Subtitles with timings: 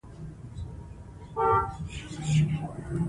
[0.01, 2.99] W